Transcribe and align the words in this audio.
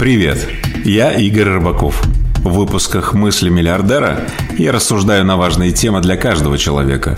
Привет, 0.00 0.48
я 0.82 1.12
Игорь 1.12 1.50
Рыбаков. 1.50 2.02
В 2.36 2.54
выпусках 2.54 3.12
«Мысли 3.12 3.50
миллиардера» 3.50 4.20
я 4.56 4.72
рассуждаю 4.72 5.26
на 5.26 5.36
важные 5.36 5.72
темы 5.72 6.00
для 6.00 6.16
каждого 6.16 6.56
человека 6.56 7.14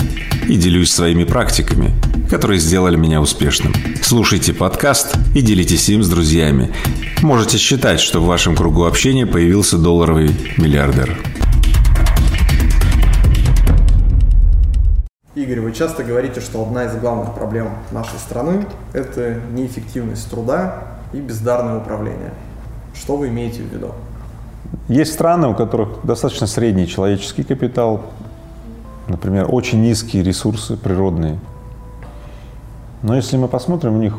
и 0.48 0.56
делюсь 0.56 0.90
своими 0.90 1.22
практиками, 1.22 1.92
которые 2.28 2.58
сделали 2.58 2.96
меня 2.96 3.20
успешным. 3.20 3.72
Слушайте 4.02 4.52
подкаст 4.52 5.14
и 5.32 5.42
делитесь 5.42 5.88
им 5.90 6.02
с 6.02 6.08
друзьями. 6.08 6.74
Можете 7.22 7.56
считать, 7.56 8.00
что 8.00 8.20
в 8.20 8.26
вашем 8.26 8.56
кругу 8.56 8.84
общения 8.84 9.26
появился 9.26 9.78
долларовый 9.78 10.34
миллиардер. 10.56 11.16
Игорь, 15.36 15.60
вы 15.60 15.70
часто 15.70 16.02
говорите, 16.02 16.40
что 16.40 16.60
одна 16.64 16.86
из 16.86 16.96
главных 16.96 17.32
проблем 17.36 17.68
нашей 17.92 18.18
страны– 18.18 18.66
это 18.92 19.40
неэффективность 19.52 20.28
труда 20.28 20.98
и 21.12 21.18
бездарное 21.18 21.76
управление. 21.76 22.32
Что 22.94 23.16
вы 23.16 23.28
имеете 23.28 23.62
в 23.62 23.66
виду? 23.66 23.92
Есть 24.88 25.12
страны, 25.12 25.48
у 25.48 25.54
которых 25.54 26.04
достаточно 26.04 26.46
средний 26.46 26.86
человеческий 26.86 27.42
капитал, 27.42 28.02
например, 29.08 29.46
очень 29.48 29.82
низкие 29.82 30.22
ресурсы 30.22 30.76
природные. 30.76 31.38
Но 33.02 33.16
если 33.16 33.36
мы 33.36 33.48
посмотрим, 33.48 33.96
у 33.96 33.98
них 33.98 34.16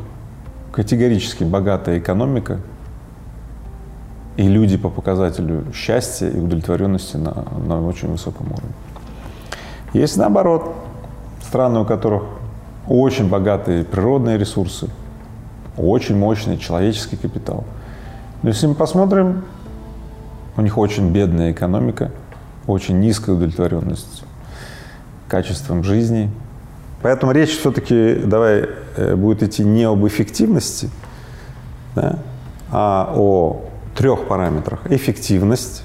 категорически 0.71 1.43
богатая 1.43 1.99
экономика 1.99 2.59
и 4.35 4.47
люди 4.47 4.77
по 4.77 4.89
показателю 4.89 5.65
счастья 5.73 6.29
и 6.29 6.39
удовлетворенности 6.39 7.17
на, 7.17 7.45
на 7.65 7.85
очень 7.85 8.09
высоком 8.09 8.47
уровне. 8.47 8.73
Есть 9.93 10.17
наоборот 10.17 10.75
страны, 11.41 11.79
у 11.79 11.85
которых 11.85 12.23
очень 12.87 13.29
богатые 13.29 13.83
природные 13.83 14.37
ресурсы, 14.37 14.89
очень 15.77 16.17
мощный 16.17 16.57
человеческий 16.57 17.15
капитал. 17.15 17.63
Но 18.43 18.49
если 18.49 18.67
мы 18.67 18.75
посмотрим, 18.75 19.43
у 20.57 20.61
них 20.61 20.77
очень 20.77 21.11
бедная 21.11 21.53
экономика, 21.53 22.11
очень 22.67 22.99
низкая 22.99 23.35
удовлетворенность 23.35 24.23
качеством 25.27 25.83
жизни. 25.83 26.29
Поэтому 27.01 27.31
речь 27.31 27.57
все-таки, 27.57 28.15
давай, 28.15 28.69
э, 28.97 29.15
будет 29.15 29.43
идти 29.43 29.63
не 29.63 29.83
об 29.83 30.05
эффективности, 30.05 30.89
да, 31.95 32.19
а 32.69 33.13
о 33.15 33.65
трех 33.95 34.27
параметрах. 34.27 34.79
Эффективность, 34.91 35.83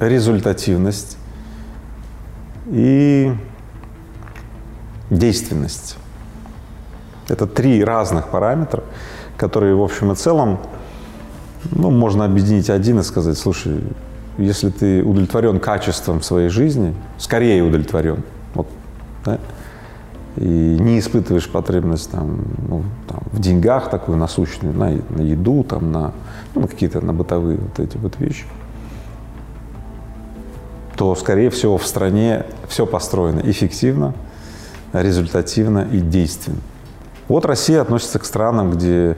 результативность 0.00 1.16
и 2.66 3.32
действенность. 5.10 5.96
Это 7.32 7.46
три 7.46 7.82
разных 7.82 8.28
параметра, 8.28 8.84
которые 9.38 9.74
в 9.74 9.82
общем 9.82 10.12
и 10.12 10.14
целом 10.14 10.58
ну, 11.70 11.90
можно 11.90 12.26
объединить 12.26 12.68
один 12.68 13.00
и 13.00 13.02
сказать, 13.02 13.38
слушай, 13.38 13.80
если 14.36 14.68
ты 14.68 15.02
удовлетворен 15.02 15.58
качеством 15.58 16.20
своей 16.20 16.50
жизни, 16.50 16.94
скорее 17.16 17.62
удовлетворен, 17.62 18.22
вот, 18.52 18.66
да, 19.24 19.38
и 20.36 20.46
не 20.46 20.98
испытываешь 20.98 21.48
потребность 21.48 22.10
там, 22.10 22.44
ну, 22.68 22.84
там, 23.08 23.20
в 23.32 23.40
деньгах 23.40 23.88
такую 23.88 24.18
насущную, 24.18 24.74
на, 24.74 24.90
на 24.90 25.22
еду, 25.22 25.64
там, 25.64 25.90
на, 25.90 26.12
ну, 26.54 26.66
какие-то 26.66 27.00
на 27.00 27.14
бытовые 27.14 27.56
вот 27.56 27.80
эти 27.80 27.96
вот 27.96 28.18
вещи, 28.18 28.44
то, 30.96 31.14
скорее 31.14 31.48
всего, 31.48 31.78
в 31.78 31.86
стране 31.86 32.44
все 32.68 32.84
построено 32.84 33.40
эффективно, 33.40 34.12
результативно 34.92 35.88
и 35.90 35.98
действенно. 35.98 36.58
Вот 37.28 37.44
Россия 37.46 37.80
относится 37.80 38.18
к 38.18 38.24
странам, 38.24 38.72
где 38.72 39.16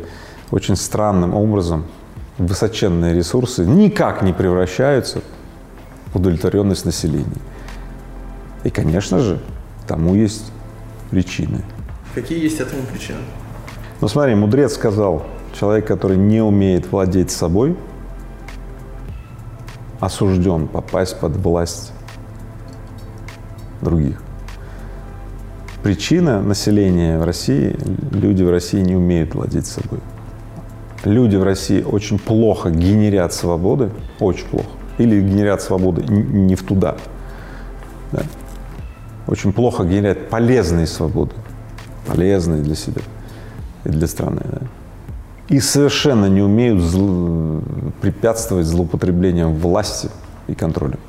очень 0.51 0.77
странным 0.77 1.35
образом 1.35 1.85
высоченные 2.39 3.15
ресурсы 3.15 3.65
никак 3.65 4.23
не 4.23 4.33
превращаются 4.33 5.21
в 6.13 6.17
удовлетворенность 6.17 6.85
населения. 6.85 7.41
И, 8.65 8.71
конечно 8.71 9.19
же, 9.19 9.41
тому 9.87 10.15
есть 10.15 10.51
причины. 11.11 11.63
Какие 12.15 12.43
есть 12.43 12.61
этому 12.61 12.83
причины? 12.83 13.19
Ну 14.01 14.09
смотри, 14.09 14.35
мудрец 14.35 14.75
сказал, 14.75 15.25
человек, 15.59 15.87
который 15.87 16.17
не 16.17 16.41
умеет 16.41 16.91
владеть 16.91 17.31
собой, 17.31 17.77
осужден 20.01 20.69
попасть 20.69 21.19
под 21.19 21.37
власть 21.37 21.93
других. 23.81 24.24
Причина 25.85 26.43
населения 26.43 27.21
в 27.21 27.25
России, 27.25 27.77
люди 28.11 28.43
в 28.43 28.51
России 28.51 28.81
не 28.81 28.97
умеют 28.97 29.37
владеть 29.37 29.67
собой 29.67 30.01
люди 31.05 31.37
в 31.37 31.43
России 31.43 31.83
очень 31.83 32.19
плохо 32.19 32.71
генерят 32.71 33.33
свободы, 33.33 33.91
очень 34.21 34.47
плохо, 34.47 34.69
или 34.99 35.21
генерят 35.21 35.63
свободы 35.63 36.05
не 36.05 36.55
в 36.55 36.63
туда. 36.63 36.97
Да? 38.13 38.23
Очень 39.27 39.53
плохо 39.53 39.85
генерят 39.85 40.29
полезные 40.29 40.87
свободы, 40.87 41.33
полезные 42.07 42.63
для 42.63 42.75
себя 42.75 43.03
и 43.85 43.89
для 43.89 44.07
страны. 44.07 44.43
Да? 44.45 44.61
И 45.49 45.61
совершенно 45.61 46.27
не 46.27 46.43
умеют 46.43 46.81
зл... 46.81 47.61
препятствовать 48.01 48.67
злоупотреблениям 48.67 49.55
власти 49.55 50.09
и 50.47 50.55
контролем. 50.55 51.01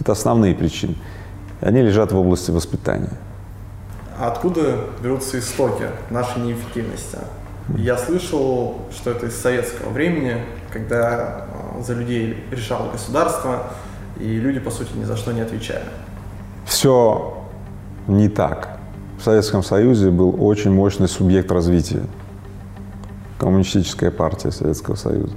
Это 0.00 0.12
основные 0.12 0.54
причины. 0.54 0.96
Они 1.60 1.80
лежат 1.80 2.12
в 2.12 2.16
области 2.16 2.50
воспитания. 2.50 3.12
Откуда 4.18 4.78
берутся 5.02 5.38
истоки 5.38 5.84
нашей 6.10 6.42
неэффективности? 6.42 7.18
Я 7.76 7.96
слышал, 7.96 8.82
что 8.90 9.10
это 9.10 9.26
из 9.26 9.40
советского 9.40 9.90
времени, 9.90 10.36
когда 10.70 11.46
а, 11.78 11.82
за 11.82 11.94
людей 11.94 12.44
решало 12.50 12.90
государство, 12.90 13.64
и 14.20 14.36
люди, 14.36 14.60
по 14.60 14.70
сути, 14.70 14.90
ни 14.94 15.04
за 15.04 15.16
что 15.16 15.32
не 15.32 15.40
отвечали. 15.40 15.84
Все 16.66 17.42
не 18.06 18.28
так. 18.28 18.78
В 19.18 19.22
Советском 19.22 19.62
Союзе 19.62 20.10
был 20.10 20.36
очень 20.38 20.72
мощный 20.72 21.08
субъект 21.08 21.50
развития. 21.50 22.02
Коммунистическая 23.38 24.10
партия 24.10 24.50
Советского 24.50 24.94
Союза. 24.96 25.32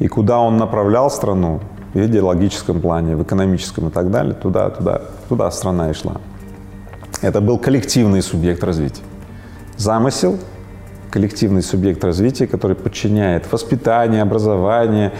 И 0.00 0.08
куда 0.08 0.40
он 0.40 0.56
направлял 0.56 1.10
страну, 1.10 1.60
в 1.94 1.98
идеологическом 1.98 2.80
плане, 2.80 3.16
в 3.16 3.22
экономическом 3.22 3.88
и 3.88 3.90
так 3.90 4.10
далее, 4.10 4.34
туда, 4.34 4.68
туда, 4.68 5.02
туда 5.28 5.50
страна 5.50 5.90
и 5.90 5.94
шла. 5.94 6.16
Это 7.22 7.40
был 7.40 7.58
коллективный 7.58 8.22
субъект 8.22 8.62
развития. 8.62 9.02
Замысел 9.76 10.38
коллективный 11.10 11.62
субъект 11.62 12.04
развития, 12.04 12.46
который 12.46 12.76
подчиняет 12.76 13.50
воспитание, 13.50 14.20
образование 14.20 15.12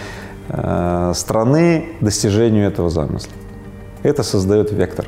э, 0.49 1.13
страны 1.15 1.87
достижению 2.01 2.67
этого 2.67 2.91
замысла. 2.91 3.33
Это 4.03 4.23
создает 4.23 4.73
вектор. 4.73 5.07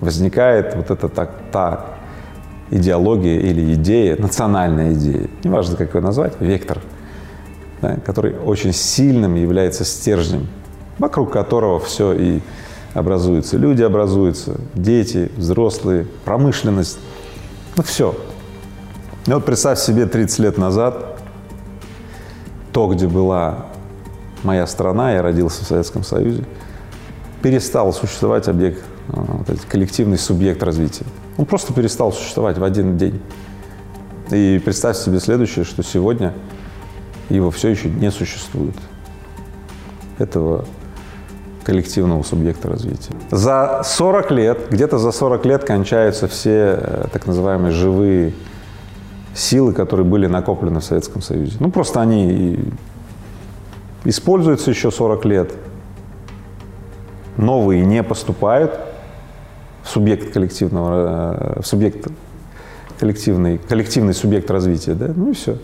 Возникает 0.00 0.74
вот 0.76 0.90
эта 0.90 1.08
так, 1.08 1.30
та 1.50 1.86
идеология 2.70 3.40
или 3.40 3.74
идея, 3.74 4.16
национальная 4.18 4.92
идея, 4.92 5.28
неважно, 5.42 5.76
как 5.76 5.94
ее 5.94 6.02
назвать, 6.02 6.34
вектор, 6.40 6.80
да, 7.80 7.96
который 8.04 8.36
очень 8.38 8.74
сильным 8.74 9.36
является 9.36 9.84
стержнем, 9.84 10.48
вокруг 10.98 11.32
которого 11.32 11.80
все 11.80 12.12
и 12.12 12.40
образуется. 12.96 13.56
Люди 13.56 13.82
образуются, 13.82 14.60
дети, 14.74 15.30
взрослые, 15.36 16.06
промышленность– 16.24 16.98
ну 17.76 17.82
все. 17.82 18.14
И 19.26 19.30
вот 19.30 19.44
представь 19.44 19.78
себе 19.78 20.06
30 20.06 20.38
лет 20.38 20.58
назад, 20.58 21.20
то, 22.72 22.88
где 22.88 23.06
была 23.06 23.66
моя 24.42 24.66
страна, 24.66 25.12
я 25.12 25.22
родился 25.22 25.62
в 25.62 25.66
Советском 25.66 26.02
Союзе, 26.02 26.44
перестал 27.42 27.92
существовать 27.92 28.48
объект, 28.48 28.82
а, 29.08 29.42
вот 29.46 29.60
коллективный 29.68 30.16
субъект 30.16 30.62
развития. 30.62 31.04
Он 31.36 31.44
просто 31.44 31.74
перестал 31.74 32.12
существовать 32.12 32.56
в 32.56 32.64
один 32.64 32.96
день. 32.96 33.20
И 34.30 34.60
представь 34.64 34.96
себе 34.96 35.20
следующее, 35.20 35.64
что 35.64 35.82
сегодня 35.82 36.32
его 37.28 37.50
все 37.50 37.68
еще 37.68 37.90
не 37.90 38.10
существует. 38.10 38.76
Этого 40.18 40.64
коллективного 41.66 42.22
субъекта 42.22 42.68
развития. 42.68 43.12
За 43.32 43.82
40 43.84 44.30
лет, 44.30 44.58
где-то 44.70 44.98
за 44.98 45.10
40 45.10 45.44
лет 45.46 45.64
кончаются 45.64 46.28
все 46.28 46.78
э, 46.80 47.04
так 47.12 47.26
называемые 47.26 47.72
живые 47.72 48.32
силы, 49.34 49.72
которые 49.72 50.06
были 50.06 50.28
накоплены 50.28 50.78
в 50.78 50.84
Советском 50.84 51.22
Союзе. 51.22 51.56
Ну, 51.58 51.70
просто 51.72 52.00
они 52.00 52.60
используются 54.04 54.70
еще 54.70 54.92
40 54.92 55.24
лет, 55.24 55.52
новые 57.36 57.84
не 57.84 58.04
поступают 58.04 58.78
в 59.82 59.88
субъект 59.88 60.32
коллективного, 60.32 61.56
э, 61.56 61.62
в 61.62 61.66
субъект 61.66 62.08
коллективный, 63.00 63.58
коллективный 63.58 64.14
субъект 64.14 64.48
развития, 64.52 64.94
да, 64.94 65.12
ну 65.16 65.30
и 65.30 65.34
все. 65.34 65.56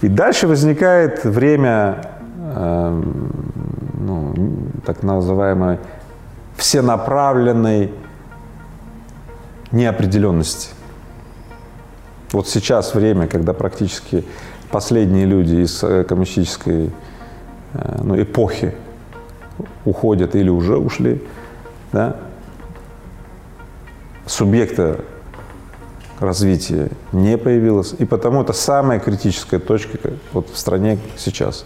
И 0.00 0.08
дальше 0.08 0.46
возникает 0.46 1.24
время 1.24 2.16
Эм, 2.54 3.45
ну, 4.06 4.34
так 4.84 5.02
называемой 5.02 5.78
всенаправленной 6.56 7.92
неопределенности. 9.72 10.70
Вот 12.32 12.48
сейчас 12.48 12.94
время, 12.94 13.26
когда 13.26 13.52
практически 13.52 14.24
последние 14.70 15.26
люди 15.26 15.56
из 15.56 15.82
э, 15.82 16.04
коммунистической 16.04 16.90
э, 17.72 18.00
ну, 18.02 18.20
эпохи 18.20 18.74
уходят 19.84 20.34
или 20.34 20.48
уже 20.48 20.76
ушли, 20.76 21.22
да, 21.92 22.16
субъекта 24.26 25.00
развития 26.20 26.90
не 27.12 27.36
появилось, 27.38 27.94
и 27.98 28.04
потому 28.04 28.42
это 28.42 28.52
самая 28.52 28.98
критическая 29.00 29.58
точка 29.58 29.98
вот 30.32 30.48
в 30.50 30.58
стране 30.58 30.98
сейчас. 31.16 31.64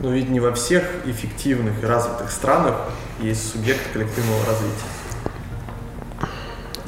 Но 0.00 0.10
ведь 0.10 0.30
не 0.30 0.40
во 0.40 0.52
всех 0.52 0.82
эффективных 1.04 1.82
и 1.82 1.86
развитых 1.86 2.30
странах 2.30 2.74
есть 3.20 3.52
субъекты 3.52 3.84
коллективного 3.92 4.46
развития. 4.46 4.88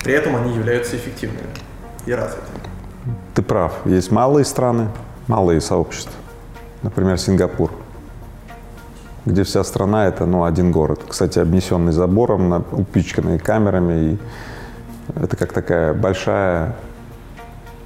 При 0.02 0.14
этом 0.14 0.34
они 0.34 0.54
являются 0.54 0.96
эффективными 0.96 1.46
и 2.06 2.12
развитыми. 2.12 2.58
Ты 3.34 3.42
прав. 3.42 3.74
Есть 3.84 4.10
малые 4.10 4.46
страны, 4.46 4.88
малые 5.28 5.60
сообщества. 5.60 6.14
Например, 6.82 7.18
Сингапур, 7.18 7.70
где 9.26 9.44
вся 9.44 9.62
страна 9.62 10.06
это 10.06 10.24
ну, 10.24 10.44
один 10.44 10.72
город. 10.72 11.02
Кстати, 11.06 11.38
обнесенный 11.38 11.92
забором, 11.92 12.64
упичканный 12.72 13.38
камерами. 13.38 14.12
И 14.12 14.18
это 15.20 15.36
как 15.36 15.52
такая 15.52 15.92
большая, 15.92 16.74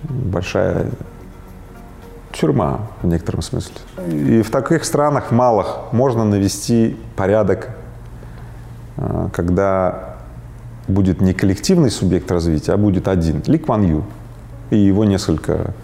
большая 0.05 0.87
тюрьма 2.39 2.81
в 3.03 3.07
некотором 3.07 3.43
смысле. 3.43 3.75
И 4.09 4.43
в 4.43 4.51
таких 4.51 4.85
странах 4.85 5.31
малых 5.31 5.93
можно 5.93 6.25
навести 6.25 6.97
порядок, 7.17 7.71
э, 8.97 9.29
когда 9.33 10.17
будет 10.89 11.21
не 11.21 11.33
коллективный 11.33 11.91
субъект 11.91 12.31
развития, 12.31 12.73
а 12.73 12.77
будет 12.77 13.09
один, 13.09 13.43
Ли 13.47 13.59
Кван 13.59 13.83
Ю 13.83 14.05
и 14.71 14.77
его 14.77 15.05
несколько 15.05 15.75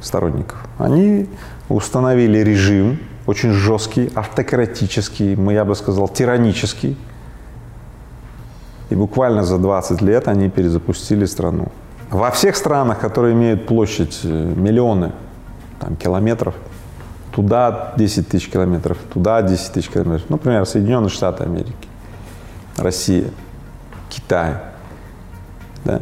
сторонников. 0.00 0.58
Они 0.78 1.28
установили 1.68 2.38
режим 2.38 2.98
очень 3.26 3.52
жесткий, 3.52 4.10
автократический, 4.14 5.34
я 5.52 5.64
бы 5.64 5.74
сказал, 5.74 6.08
тиранический. 6.08 6.96
И 8.90 8.94
буквально 8.94 9.44
за 9.44 9.58
20 9.58 10.02
лет 10.02 10.28
они 10.28 10.50
перезапустили 10.50 11.24
страну. 11.24 11.68
Во 12.10 12.30
всех 12.30 12.54
странах, 12.56 13.00
которые 13.00 13.32
имеют 13.32 13.66
площадь 13.66 14.20
э, 14.24 14.28
миллионы 14.28 15.12
там, 15.80 15.96
километров, 15.96 16.54
туда 17.32 17.94
10 17.96 18.28
тысяч 18.28 18.48
километров, 18.48 18.98
туда 19.12 19.42
10 19.42 19.72
тысяч 19.72 19.88
километров. 19.88 20.24
Ну, 20.28 20.36
например, 20.36 20.66
Соединенные 20.66 21.10
Штаты 21.10 21.44
Америки, 21.44 21.74
Россия, 22.76 23.30
Китай, 24.08 24.54
да, 25.84 26.00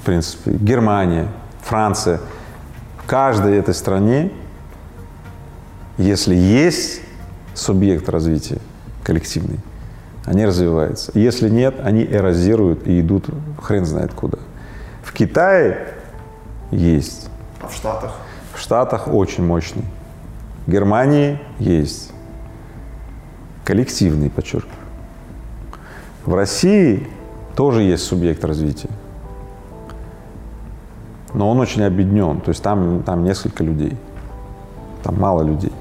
в 0.00 0.04
принципе, 0.04 0.52
Германия, 0.52 1.28
Франция. 1.62 2.20
В 2.98 3.06
каждой 3.06 3.56
этой 3.56 3.74
стране, 3.74 4.32
если 5.98 6.34
есть 6.34 7.02
субъект 7.54 8.08
развития 8.08 8.58
коллективный, 9.04 9.60
они 10.24 10.46
развиваются. 10.46 11.10
Если 11.14 11.48
нет, 11.48 11.74
они 11.82 12.04
эрозируют 12.04 12.86
и 12.86 13.00
идут 13.00 13.26
хрен 13.60 13.84
знает 13.84 14.12
куда. 14.14 14.38
В 15.02 15.12
Китае 15.12 15.94
есть. 16.70 17.28
А 17.60 17.68
в 17.68 17.74
Штатах? 17.74 18.16
В 18.54 18.58
Штатах 18.58 19.08
очень 19.12 19.44
мощный. 19.44 19.84
В 20.66 20.70
Германии 20.70 21.38
есть. 21.58 22.12
Коллективный, 23.64 24.30
подчеркиваю. 24.30 24.76
В 26.24 26.34
России 26.34 27.06
тоже 27.56 27.82
есть 27.82 28.04
субъект 28.04 28.44
развития. 28.44 28.90
Но 31.34 31.50
он 31.50 31.60
очень 31.60 31.82
объединен. 31.82 32.40
То 32.40 32.50
есть 32.50 32.62
там, 32.62 33.02
там 33.02 33.24
несколько 33.24 33.64
людей. 33.64 33.96
Там 35.02 35.18
мало 35.18 35.42
людей. 35.42 35.72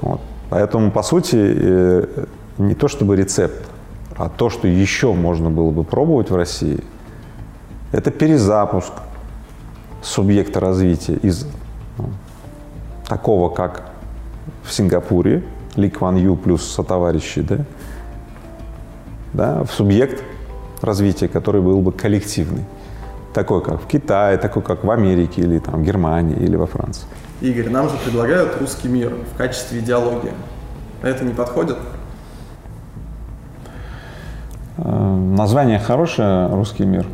Вот. 0.00 0.20
Поэтому, 0.50 0.90
по 0.90 1.02
сути, 1.02 1.36
э, 1.36 2.24
не 2.58 2.74
то 2.74 2.88
чтобы 2.88 3.16
рецепт, 3.16 3.68
а 4.16 4.28
то, 4.28 4.50
что 4.50 4.66
еще 4.66 5.12
можно 5.12 5.50
было 5.50 5.70
бы 5.70 5.84
пробовать 5.84 6.30
в 6.30 6.36
России, 6.36 6.82
это 7.92 8.10
перезапуск 8.10 8.92
субъекта 10.02 10.60
развития 10.60 11.14
из 11.14 11.46
такого, 13.06 13.48
как 13.48 13.90
в 14.62 14.72
Сингапуре, 14.72 15.42
Ли 15.76 15.90
Кван 15.90 16.16
Ю 16.16 16.36
плюс 16.36 16.62
сотоварищи, 16.62 17.42
да, 17.42 17.58
да, 19.32 19.64
в 19.64 19.70
субъект 19.70 20.22
развития, 20.80 21.28
который 21.28 21.60
был 21.60 21.80
бы 21.80 21.92
коллективный. 21.92 22.64
Такой, 23.34 23.62
как 23.62 23.82
в 23.82 23.86
Китае, 23.86 24.38
такой, 24.38 24.62
как 24.62 24.84
в 24.84 24.90
Америке, 24.90 25.42
или 25.42 25.58
там, 25.58 25.82
в 25.82 25.84
Германии, 25.84 26.36
или 26.36 26.56
во 26.56 26.66
Франции. 26.66 27.06
Игорь, 27.40 27.68
нам 27.68 27.88
же 27.88 27.96
предлагают 28.04 28.60
русский 28.60 28.88
мир 28.88 29.14
в 29.32 29.36
качестве 29.36 29.80
идеологии. 29.80 30.32
Это 31.02 31.24
не 31.24 31.32
подходит? 31.32 31.76
Э, 34.78 35.16
название 35.36 35.78
хорошее, 35.78 36.48
русский 36.48 36.84
мир. 36.84 37.06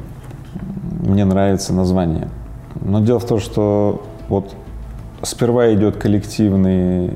Мне 1.00 1.24
нравится 1.24 1.74
название. 1.74 2.28
Но 2.80 3.00
дело 3.00 3.18
в 3.18 3.26
том, 3.26 3.40
что 3.40 4.06
вот 4.28 4.54
сперва 5.24 5.72
идет 5.74 5.96
коллективный 5.96 7.12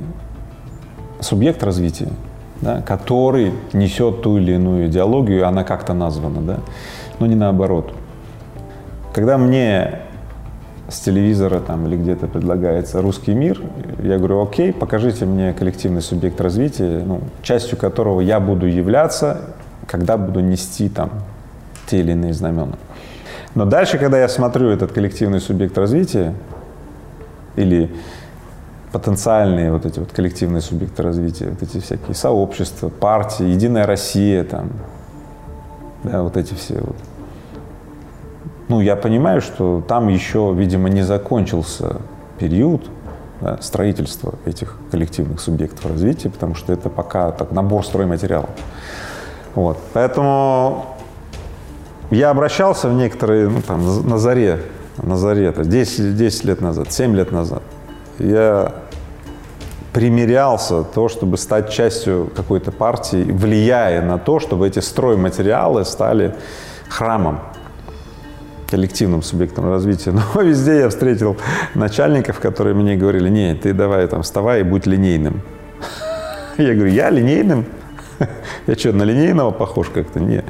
субъект 1.21 1.63
развития, 1.63 2.09
да, 2.61 2.83
который 2.83 3.53
несет 3.73 4.23
ту 4.23 4.39
или 4.39 4.53
иную 4.53 4.87
идеологию, 4.89 5.47
она 5.47 5.65
как-то 5.65 5.95
названа, 5.95 6.41
да, 6.41 6.59
но 7.19 7.27
не 7.27 7.35
наоборот. 7.35 7.93
Когда 9.13 9.39
мне 9.39 10.01
с 10.89 11.01
телевизора 11.01 11.61
там 11.61 11.87
или 11.87 11.97
где-то 11.97 12.29
предлагается 12.29 13.03
русский 13.03 13.35
мир, 13.35 13.61
я 14.03 14.19
говорю, 14.19 14.43
окей, 14.43 14.73
покажите 14.73 15.27
мне 15.27 15.53
коллективный 15.53 16.03
субъект 16.03 16.41
развития, 16.41 17.03
ну, 17.05 17.21
частью 17.43 17.77
которого 17.77 18.21
я 18.21 18.41
буду 18.41 18.67
являться 18.67 19.43
когда 19.89 20.17
буду 20.17 20.41
нести 20.41 20.89
там 20.89 21.11
те 21.87 22.01
или 22.01 22.13
иные 22.13 22.35
знамена. 22.35 22.75
Но 23.55 23.65
дальше, 23.65 23.99
когда 23.99 24.21
я 24.21 24.29
смотрю 24.29 24.69
этот 24.69 24.93
коллективный 24.93 25.41
субъект 25.41 25.77
развития 25.77 26.35
или 27.59 27.91
потенциальные 28.93 29.73
вот 29.73 29.85
эти 29.85 29.99
вот 29.99 30.13
коллективные 30.13 30.63
субъекты 30.63 31.03
развития, 31.03 31.51
вот 31.51 31.63
эти 31.63 31.81
всякие 31.81 32.15
сообщества, 32.15 32.89
партии, 32.89 33.45
Единая 33.45 33.87
Россия, 33.87 34.45
там, 34.45 34.71
да, 36.05 36.23
вот 36.23 36.37
эти 36.37 36.55
все 36.55 36.75
вот. 36.75 36.97
Ну, 38.69 38.83
я 38.83 38.97
понимаю, 38.97 39.41
что 39.41 39.83
там 39.87 40.09
еще, 40.09 40.53
видимо, 40.55 40.91
не 40.91 41.01
закончился 41.01 41.97
период 42.39 42.83
да, 43.41 43.57
строительства 43.63 44.35
этих 44.45 44.77
коллективных 44.91 45.41
субъектов 45.41 45.87
развития, 45.87 46.29
потому 46.29 46.55
что 46.55 46.73
это 46.73 46.91
пока 46.91 47.33
так 47.33 47.51
набор 47.51 47.85
стройматериалов. 47.85 48.51
Вот. 49.55 49.79
Поэтому 49.95 50.85
я 52.11 52.31
обращался 52.31 52.89
в 52.89 52.95
некоторые, 52.95 53.49
ну, 53.49 53.63
там, 53.63 54.09
на 54.09 54.19
заре, 54.19 54.61
на 55.03 55.17
заре, 55.17 55.47
это 55.47 55.65
10, 55.65 56.17
10 56.17 56.45
лет 56.45 56.61
назад, 56.61 56.93
7 56.93 57.15
лет 57.15 57.33
назад. 57.33 57.63
Я 58.19 58.75
примерялся 59.93 60.83
то, 60.83 61.09
чтобы 61.09 61.39
стать 61.39 61.71
частью 61.71 62.31
какой-то 62.37 62.71
партии, 62.73 63.25
влияя 63.31 64.03
на 64.03 64.19
то, 64.19 64.39
чтобы 64.39 64.67
эти 64.67 64.81
стройматериалы 64.81 65.85
стали 65.85 66.35
храмом, 66.89 67.41
коллективным 68.71 69.23
субъектом 69.23 69.71
развития. 69.71 70.13
Но 70.13 70.43
везде 70.43 70.81
я 70.81 70.89
встретил 70.89 71.37
начальников, 71.75 72.41
которые 72.41 72.75
мне 72.75 72.97
говорили, 72.97 73.29
не, 73.29 73.55
ты 73.55 73.73
давай 73.73 74.07
там 74.09 74.23
вставай 74.23 74.61
и 74.61 74.63
будь 74.63 74.87
линейным. 74.87 75.43
Я 76.59 76.75
говорю, 76.75 76.91
я 76.91 77.11
линейным? 77.11 77.67
Я 78.67 78.75
что, 78.75 78.93
на 78.93 79.05
линейного 79.05 79.53
похож 79.53 79.89
как-то? 79.89 80.19
Нет. 80.19 80.45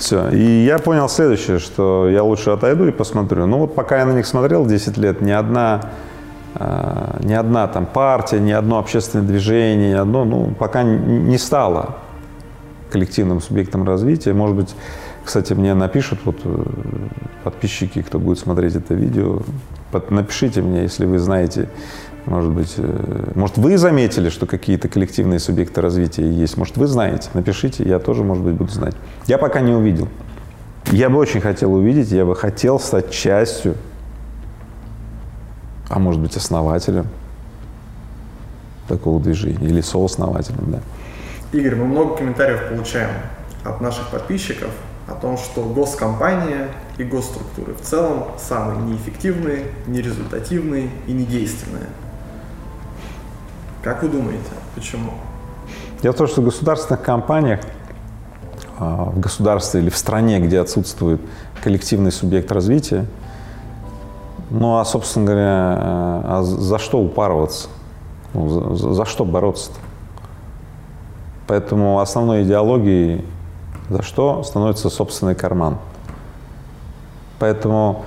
Все. 0.00 0.30
И 0.30 0.64
я 0.64 0.78
понял 0.78 1.10
следующее, 1.10 1.58
что 1.58 2.08
я 2.08 2.22
лучше 2.22 2.50
отойду 2.50 2.86
и 2.86 2.90
посмотрю. 2.90 3.44
Ну 3.46 3.58
вот 3.58 3.74
пока 3.74 3.98
я 3.98 4.06
на 4.06 4.12
них 4.12 4.26
смотрел 4.26 4.64
10 4.64 4.96
лет, 4.96 5.20
ни 5.20 5.30
одна, 5.30 5.90
э, 6.54 7.18
ни 7.22 7.34
одна 7.34 7.68
там 7.68 7.84
партия, 7.84 8.40
ни 8.40 8.50
одно 8.50 8.78
общественное 8.78 9.26
движение, 9.26 9.90
ни 9.90 9.94
одно, 9.94 10.24
ну, 10.24 10.54
пока 10.58 10.82
не 10.82 11.36
стало 11.36 11.96
коллективным 12.90 13.42
субъектом 13.42 13.86
развития. 13.86 14.32
Может 14.32 14.56
быть, 14.56 14.74
кстати, 15.22 15.52
мне 15.52 15.74
напишут 15.74 16.20
вот 16.24 16.38
э, 16.44 16.64
подписчики, 17.44 18.00
кто 18.00 18.18
будет 18.18 18.38
смотреть 18.38 18.76
это 18.76 18.94
видео, 18.94 19.42
напишите 20.08 20.62
мне, 20.62 20.82
если 20.82 21.04
вы 21.04 21.18
знаете 21.18 21.68
может 22.26 22.50
быть, 22.52 22.74
э, 22.76 23.32
может, 23.34 23.58
вы 23.58 23.78
заметили, 23.78 24.28
что 24.28 24.46
какие-то 24.46 24.88
коллективные 24.88 25.38
субъекты 25.38 25.80
развития 25.80 26.30
есть. 26.30 26.56
Может, 26.56 26.76
вы 26.76 26.86
знаете. 26.86 27.28
Напишите, 27.34 27.84
я 27.88 27.98
тоже, 27.98 28.24
может 28.24 28.44
быть, 28.44 28.54
буду 28.54 28.70
знать. 28.70 28.94
Я 29.26 29.38
пока 29.38 29.60
не 29.60 29.72
увидел. 29.72 30.08
Я 30.92 31.08
бы 31.08 31.18
очень 31.18 31.40
хотел 31.40 31.72
увидеть, 31.74 32.10
я 32.10 32.24
бы 32.24 32.34
хотел 32.34 32.80
стать 32.80 33.10
частью, 33.10 33.76
а 35.88 35.98
может 35.98 36.20
быть, 36.20 36.36
основателем 36.36 37.06
такого 38.88 39.20
движения 39.20 39.66
или 39.66 39.80
сооснователем, 39.80 40.72
да. 40.72 40.80
Игорь, 41.52 41.76
мы 41.76 41.84
много 41.84 42.16
комментариев 42.16 42.68
получаем 42.68 43.10
от 43.64 43.80
наших 43.80 44.08
подписчиков 44.10 44.70
о 45.06 45.14
том, 45.14 45.36
что 45.36 45.62
госкомпания 45.62 46.68
и 46.98 47.04
госструктуры 47.04 47.74
в 47.74 47.80
целом 47.80 48.24
самые 48.38 48.80
неэффективные, 48.82 49.66
нерезультативные 49.86 50.90
и 51.06 51.12
недейственные. 51.12 51.86
Как 53.82 54.02
вы 54.02 54.08
думаете, 54.08 54.50
почему? 54.74 55.12
Дело 56.02 56.12
в 56.12 56.16
том, 56.16 56.26
что 56.26 56.42
в 56.42 56.44
государственных 56.44 57.02
компаниях, 57.02 57.60
а, 58.78 59.04
в 59.04 59.20
государстве 59.20 59.80
или 59.80 59.90
в 59.90 59.96
стране, 59.96 60.38
где 60.40 60.60
отсутствует 60.60 61.20
коллективный 61.62 62.12
субъект 62.12 62.52
развития, 62.52 63.06
ну 64.50 64.78
а, 64.78 64.84
собственно 64.84 65.26
говоря, 65.26 65.46
а 65.46 66.40
за 66.42 66.78
что 66.78 67.00
упарываться? 67.00 67.68
Ну, 68.34 68.74
за, 68.76 68.92
за 68.92 69.04
что 69.04 69.24
бороться-то? 69.24 69.78
Поэтому 71.46 72.00
основной 72.00 72.44
идеологией 72.44 73.24
за 73.88 74.02
что 74.02 74.42
становится 74.44 74.88
собственный 74.88 75.34
карман. 75.34 75.78
Поэтому 77.40 78.04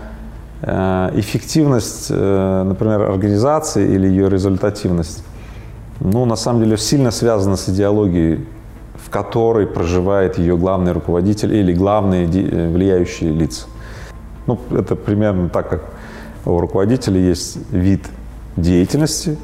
э, 0.62 1.12
эффективность, 1.16 2.08
э, 2.10 2.64
например, 2.64 3.02
организации 3.02 3.94
или 3.94 4.08
ее 4.08 4.30
результативность, 4.30 5.26
ну, 6.00 6.26
на 6.26 6.36
самом 6.36 6.64
деле, 6.64 6.78
сильно 6.78 7.12
связана 7.12 7.56
с 7.56 7.70
идеологией, 7.70 8.46
в 8.96 9.10
которой 9.10 9.68
проживает 9.68 10.38
ее 10.38 10.58
главный 10.58 10.92
руководитель 10.92 11.54
или 11.54 11.74
главные 11.74 12.26
э, 12.26 12.72
влияющие 12.72 13.32
лица. 13.32 13.68
Ну, 14.48 14.60
это 14.72 14.96
примерно 14.96 15.50
так, 15.50 15.70
как 15.70 15.84
у 16.46 16.60
руководителя 16.60 17.20
есть 17.20 17.58
вид 17.72 18.06
деятельности, 18.58 19.38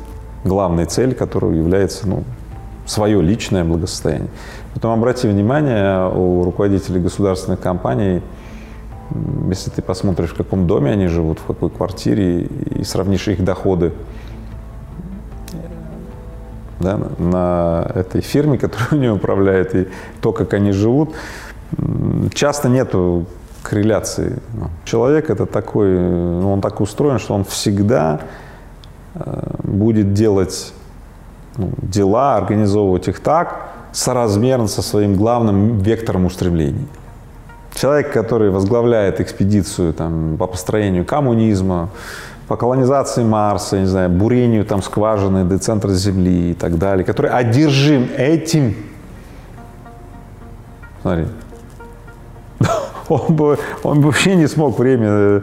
главной 0.44 0.86
цель, 0.86 1.14
которой 1.14 1.58
является 1.58 2.08
ну, 2.08 2.24
свое 2.86 3.22
личное 3.22 3.64
благосостояние. 3.64 4.30
Потом 4.74 4.98
обрати 4.98 5.28
внимание, 5.28 6.10
у 6.10 6.44
руководителей 6.44 7.00
государственных 7.00 7.60
компаний, 7.60 8.22
если 9.50 9.70
ты 9.72 9.82
посмотришь, 9.82 10.32
в 10.32 10.36
каком 10.36 10.68
доме 10.68 10.92
они 10.92 11.08
живут, 11.08 11.40
в 11.40 11.46
какой 11.46 11.70
квартире, 11.70 12.42
и 12.44 12.84
сравнишь 12.84 13.28
их 13.28 13.44
доходы 13.44 13.94
да, 16.80 17.00
на 17.18 17.92
этой 17.96 18.22
фирме, 18.22 18.58
которую 18.58 18.88
они 18.92 19.10
управляют, 19.10 19.76
и 19.76 19.88
то, 20.22 20.32
как 20.32 20.54
они 20.54 20.72
живут, 20.72 21.14
часто 22.34 22.70
нету 22.70 23.26
корреляции. 23.64 24.38
Человек 24.86 25.30
это 25.30 25.46
такой, 25.46 26.00
ну, 26.00 26.52
он 26.52 26.62
так 26.62 26.82
устроен, 26.82 27.20
что 27.20 27.36
он 27.36 27.44
всегда 27.44 28.22
э, 29.16 29.44
будет 29.64 30.14
делать 30.14 30.74
ну, 31.58 31.72
дела, 31.82 32.38
организовывать 32.38 33.08
их 33.08 33.20
так, 33.20 33.70
соразмерно 33.92 34.68
со 34.68 34.82
своим 34.82 35.16
главным 35.16 35.80
вектором 35.80 36.26
устремлений. 36.26 36.88
Человек, 37.76 38.12
который 38.12 38.50
возглавляет 38.50 39.22
экспедицию 39.22 39.94
там, 39.94 40.38
по 40.38 40.48
построению 40.48 41.06
коммунизма, 41.06 41.90
по 42.50 42.58
колонизации 42.58 43.24
Марса, 43.24 43.80
не 43.80 43.86
знаю, 43.86 44.10
бурению 44.10 44.66
там 44.66 44.82
скважины 44.82 45.46
до 45.46 45.60
центра 45.60 45.92
Земли 45.92 46.52
и 46.52 46.54
так 46.56 46.80
далее, 46.80 47.06
который 47.06 47.30
одержим 47.30 48.10
этим, 48.18 48.76
смотри, 51.04 51.28
он 53.08 53.36
бы, 53.36 53.60
он 53.84 54.02
бы 54.02 54.08
вообще 54.08 54.36
не 54.36 54.48
смог 54.48 54.80
время 54.80 55.08
э, 55.10 55.42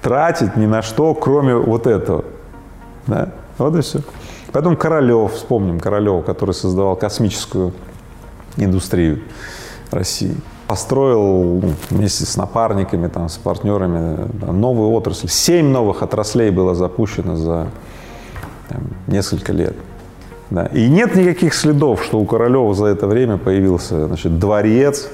тратить 0.00 0.56
ни 0.56 0.64
на 0.64 0.80
что, 0.80 1.12
кроме 1.12 1.56
вот 1.56 1.86
этого. 1.86 2.24
Да? 3.06 3.32
Вот 3.58 3.76
и 3.76 3.82
все. 3.82 4.00
Потом 4.50 4.76
Королев, 4.76 5.34
вспомним 5.34 5.78
Королева, 5.78 6.22
который 6.22 6.54
создавал 6.54 6.96
космическую 6.96 7.74
индустрию 8.56 9.20
России. 9.90 10.34
Построил 10.66 11.60
ну, 11.62 11.74
вместе 11.90 12.24
с 12.24 12.36
напарниками, 12.36 13.06
там, 13.08 13.28
с 13.28 13.36
партнерами 13.36 14.28
да, 14.32 14.52
новую 14.52 14.90
отрасль. 14.90 15.28
Семь 15.28 15.68
новых 15.68 16.02
отраслей 16.02 16.50
было 16.50 16.74
запущено 16.74 17.36
за 17.36 17.68
там, 18.68 18.82
несколько 19.06 19.52
лет. 19.52 19.76
Да. 20.50 20.66
И 20.66 20.88
нет 20.88 21.14
никаких 21.14 21.54
следов, 21.54 22.02
что 22.02 22.18
у 22.18 22.24
Королева 22.24 22.74
за 22.74 22.86
это 22.86 23.06
время 23.06 23.36
появился 23.36 24.06
значит, 24.06 24.38
дворец 24.38 25.08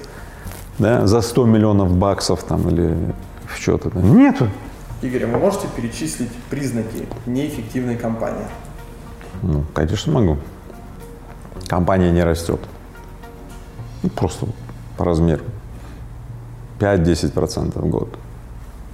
да, 0.79 1.07
за 1.07 1.21
100 1.21 1.47
миллионов 1.47 1.95
баксов 1.97 2.43
там, 2.43 2.69
или 2.69 2.97
в 3.47 3.57
что-то. 3.59 3.91
Нету. 3.99 4.49
Игорь, 5.03 5.25
а 5.25 5.27
вы 5.27 5.39
можете 5.39 5.67
перечислить 5.75 6.31
признаки 6.49 7.09
неэффективной 7.27 7.97
компании? 7.97 8.47
Ну, 9.43 9.65
конечно, 9.75 10.13
могу. 10.13 10.39
Компания 11.67 12.11
не 12.13 12.23
растет. 12.23 12.61
Ну, 14.03 14.11
просто 14.11 14.47
по 15.03 15.07
размеру. 15.07 15.43
5-10% 16.79 17.81
в 17.81 17.89
год. 17.89 18.09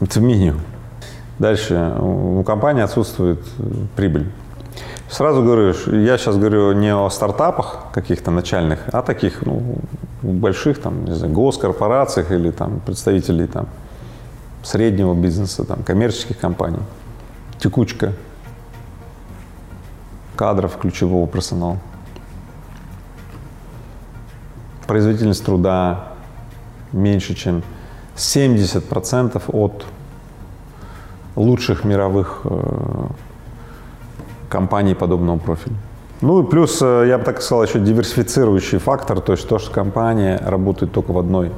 Это 0.01 0.21
минимум. 0.21 0.61
Дальше. 1.39 1.95
У 2.01 2.43
компании 2.45 2.83
отсутствует 2.83 3.41
э, 3.59 3.63
прибыль. 3.95 4.27
Сразу 5.11 5.43
говорю, 5.43 5.75
я 5.93 6.17
сейчас 6.17 6.37
говорю 6.37 6.73
не 6.73 6.95
о 6.95 7.11
стартапах 7.11 7.93
каких-то 7.93 8.31
начальных, 8.31 8.79
а 8.93 9.03
таких 9.03 9.43
ну, 9.47 9.77
больших 10.23 10.81
там, 10.81 11.05
не 11.05 11.15
знаю, 11.15 11.33
госкорпорациях 11.35 12.33
или 12.33 12.51
там 12.51 12.81
представителей 12.81 13.47
там 13.47 13.67
среднего 14.63 15.15
бизнеса, 15.15 15.65
там 15.65 15.83
коммерческих 15.83 16.39
компаний. 16.39 16.81
Текучка 17.59 18.13
кадров 20.37 20.79
ключевого 20.79 21.29
персонала. 21.29 21.77
Производительность 24.89 25.45
труда 25.45 26.09
меньше, 26.93 27.35
чем 27.35 27.63
70% 28.17 29.43
от 29.49 29.85
лучших 31.37 31.85
мировых 31.85 32.41
э, 32.45 33.07
компаний 34.49 34.95
подобного 34.95 35.37
профиля. 35.39 35.77
Ну 36.23 36.43
и 36.43 36.47
плюс, 36.51 36.81
э, 36.81 37.05
я 37.07 37.19
бы 37.19 37.25
так 37.25 37.43
сказал, 37.43 37.65
еще 37.65 37.81
диверсифицирующий 37.81 38.79
фактор, 38.79 39.21
то 39.21 39.33
есть 39.33 39.47
то, 39.47 39.59
что 39.59 39.71
компания 39.71 40.41
работает 40.43 40.91
только 40.93 41.13
в 41.13 41.19
одной 41.19 41.53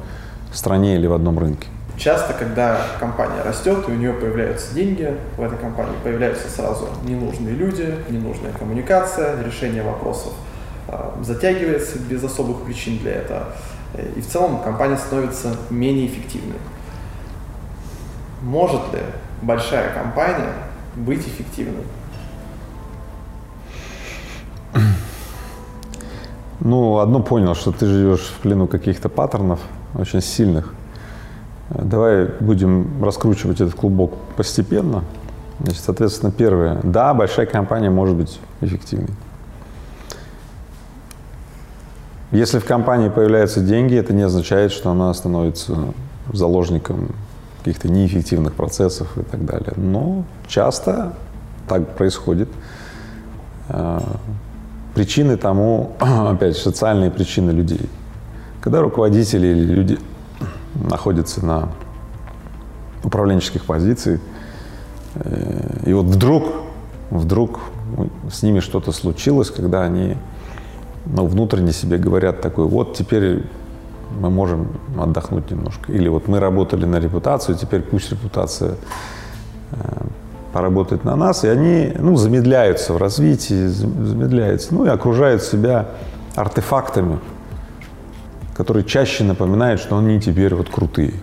стране 0.51 0.95
или 0.95 1.07
в 1.07 1.13
одном 1.13 1.39
рынке. 1.39 1.67
Часто, 1.97 2.33
когда 2.33 2.81
компания 2.99 3.43
растет, 3.45 3.85
и 3.87 3.91
у 3.91 3.95
нее 3.95 4.11
появляются 4.11 4.75
деньги, 4.75 5.15
в 5.37 5.41
этой 5.41 5.57
компании 5.57 5.95
появляются 6.03 6.49
сразу 6.49 6.89
ненужные 7.05 7.55
люди, 7.55 7.95
ненужная 8.09 8.51
коммуникация, 8.51 9.41
решение 9.41 9.83
вопросов 9.83 10.33
затягивается 11.21 11.99
без 11.99 12.23
особых 12.23 12.63
причин 12.63 12.97
для 12.99 13.13
этого. 13.13 13.43
И 14.15 14.21
в 14.21 14.27
целом 14.27 14.61
компания 14.63 14.97
становится 14.97 15.55
менее 15.69 16.07
эффективной. 16.07 16.59
Может 18.41 18.93
ли 18.93 19.01
большая 19.41 19.93
компания 19.93 20.53
быть 20.95 21.27
эффективной? 21.27 21.83
Ну, 26.59 26.99
одно 26.99 27.21
понял, 27.21 27.55
что 27.55 27.71
ты 27.71 27.85
живешь 27.87 28.33
в 28.37 28.39
плену 28.41 28.67
каких-то 28.67 29.09
паттернов 29.09 29.59
очень 29.95 30.21
сильных. 30.21 30.73
Давай 31.69 32.25
будем 32.39 33.03
раскручивать 33.03 33.61
этот 33.61 33.73
клубок 33.73 34.13
постепенно. 34.37 35.03
Значит, 35.59 35.83
соответственно, 35.83 36.31
первое. 36.31 36.79
Да, 36.83 37.13
большая 37.13 37.45
компания 37.45 37.89
может 37.89 38.15
быть 38.15 38.39
эффективной. 38.61 39.09
Если 42.31 42.59
в 42.59 42.65
компании 42.65 43.09
появляются 43.09 43.59
деньги, 43.59 43.95
это 43.95 44.13
не 44.13 44.21
означает, 44.21 44.71
что 44.71 44.89
она 44.91 45.13
становится 45.13 45.77
заложником 46.31 47.09
каких-то 47.59 47.89
неэффективных 47.89 48.53
процессов 48.53 49.17
и 49.17 49.21
так 49.21 49.45
далее. 49.45 49.73
Но 49.75 50.23
часто 50.47 51.13
так 51.67 51.95
происходит. 51.97 52.47
А, 53.67 54.01
причины 54.95 55.35
тому, 55.35 55.91
опять 55.99 56.57
социальные 56.57 57.11
причины 57.11 57.51
людей. 57.51 57.89
Когда 58.61 58.81
руководители 58.81 59.47
или 59.47 59.65
люди 59.65 59.99
находятся 60.75 61.45
на 61.45 61.69
управленческих 63.03 63.65
позициях, 63.65 64.21
э, 65.15 65.83
и 65.85 65.93
вот 65.93 66.05
вдруг, 66.05 66.45
вдруг 67.09 67.59
с 68.31 68.41
ними 68.41 68.61
что-то 68.61 68.93
случилось, 68.93 69.49
когда 69.49 69.83
они 69.83 70.15
ну, 71.05 71.25
внутренне 71.25 71.71
себе 71.71 71.97
говорят 71.97 72.41
такой, 72.41 72.65
вот 72.65 72.95
теперь 72.95 73.43
мы 74.19 74.29
можем 74.29 74.67
отдохнуть 74.99 75.49
немножко. 75.51 75.91
Или 75.91 76.09
вот 76.09 76.27
мы 76.27 76.39
работали 76.39 76.85
на 76.85 76.99
репутацию, 76.99 77.57
теперь 77.57 77.81
пусть 77.81 78.11
репутация 78.11 78.75
э, 79.71 79.75
поработает 80.53 81.03
на 81.03 81.15
нас, 81.15 81.43
и 81.43 81.47
они 81.47 81.93
ну, 81.97 82.15
замедляются 82.17 82.93
в 82.93 82.97
развитии, 82.97 83.67
замедляются, 83.67 84.73
ну 84.73 84.85
и 84.85 84.89
окружают 84.89 85.43
себя 85.43 85.89
артефактами, 86.35 87.19
которые 88.55 88.83
чаще 88.83 89.23
напоминают, 89.23 89.81
что 89.81 89.97
они 89.97 90.19
теперь 90.19 90.53
вот 90.55 90.69
крутые. 90.69 91.13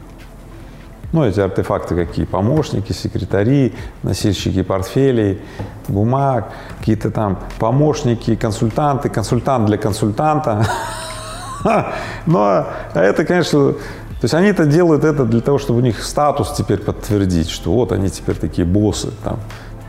Ну, 1.12 1.24
эти 1.24 1.40
артефакты 1.40 1.94
какие? 1.94 2.26
Помощники, 2.26 2.92
секретари, 2.92 3.74
носильщики 4.02 4.62
портфелей, 4.62 5.40
бумаг, 5.88 6.52
какие-то 6.78 7.10
там 7.10 7.38
помощники, 7.58 8.36
консультанты, 8.36 9.08
консультант 9.08 9.66
для 9.66 9.78
консультанта. 9.78 10.66
Но 12.26 12.66
это, 12.94 13.24
конечно, 13.24 13.72
То 13.72 14.24
есть 14.24 14.34
они 14.34 14.48
это 14.48 14.66
делают 14.66 15.04
это 15.04 15.24
для 15.24 15.40
того, 15.40 15.58
чтобы 15.58 15.78
у 15.78 15.82
них 15.82 16.02
статус 16.02 16.52
теперь 16.52 16.78
подтвердить, 16.78 17.48
что 17.48 17.72
вот 17.72 17.92
они 17.92 18.10
теперь 18.10 18.36
такие 18.36 18.66
боссы, 18.66 19.10
там, 19.24 19.38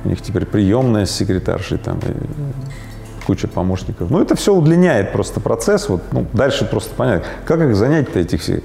у 0.05 0.09
них 0.09 0.21
теперь 0.21 0.45
приемная 0.45 1.05
с 1.05 1.11
секретаршей, 1.11 1.79
там, 1.79 1.99
и 1.99 3.25
куча 3.25 3.47
помощников. 3.47 4.09
Ну, 4.09 4.21
это 4.21 4.35
все 4.35 4.53
удлиняет 4.53 5.11
просто 5.11 5.39
процесс, 5.39 5.89
вот, 5.89 6.01
ну, 6.11 6.25
дальше 6.31 6.65
просто 6.65 6.95
понятно, 6.95 7.27
как 7.45 7.59
их 7.59 7.75
занять-то 7.75 8.19
этих 8.19 8.41
всех. 8.41 8.61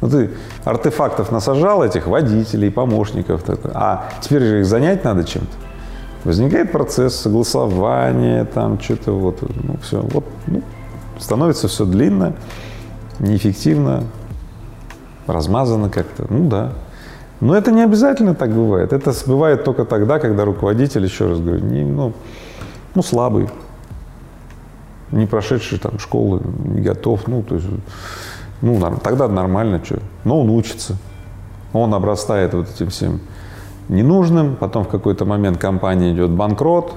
Ну, 0.00 0.08
ты 0.08 0.30
артефактов 0.64 1.32
насажал 1.32 1.82
этих 1.82 2.06
водителей, 2.06 2.70
помощников, 2.70 3.42
а 3.74 4.08
теперь 4.20 4.42
же 4.42 4.60
их 4.60 4.66
занять 4.66 5.04
надо 5.04 5.24
чем-то. 5.24 5.50
Возникает 6.24 6.72
процесс 6.72 7.16
согласования, 7.16 8.44
там 8.44 8.80
что-то 8.80 9.12
вот, 9.12 9.42
ну, 9.42 9.76
все, 9.82 10.00
вот, 10.00 10.24
ну, 10.46 10.62
становится 11.18 11.68
все 11.68 11.84
длинно, 11.84 12.34
неэффективно, 13.18 14.04
размазано 15.26 15.90
как-то, 15.90 16.26
ну 16.28 16.48
да. 16.48 16.72
Но 17.40 17.56
это 17.56 17.70
не 17.70 17.82
обязательно 17.82 18.34
так 18.34 18.50
бывает. 18.50 18.92
Это 18.92 19.12
бывает 19.26 19.64
только 19.64 19.84
тогда, 19.84 20.18
когда 20.18 20.44
руководитель, 20.44 21.04
еще 21.04 21.28
раз 21.28 21.38
говорю, 21.40 21.64
не, 21.64 21.84
ну, 21.84 22.12
ну, 22.94 23.02
слабый, 23.02 23.48
не 25.12 25.26
прошедший 25.26 25.78
там 25.78 25.98
школы, 25.98 26.42
не 26.64 26.80
готов, 26.80 27.28
ну, 27.28 27.42
то 27.42 27.54
есть, 27.54 27.66
ну, 28.60 28.80
тогда 29.02 29.28
нормально, 29.28 29.80
что. 29.84 30.00
Но 30.24 30.40
он 30.40 30.50
учится, 30.50 30.96
он 31.72 31.94
обрастает 31.94 32.54
вот 32.54 32.68
этим 32.70 32.90
всем 32.90 33.20
ненужным, 33.88 34.56
потом 34.56 34.84
в 34.84 34.88
какой-то 34.88 35.24
момент 35.24 35.58
компания 35.58 36.12
идет 36.12 36.30
банкрот, 36.30 36.92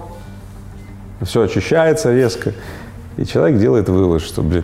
все 1.21 1.43
очищается 1.43 2.13
резко, 2.13 2.53
и 3.17 3.25
человек 3.25 3.59
делает 3.59 3.89
вывод, 3.89 4.21
что, 4.21 4.41
блин, 4.41 4.63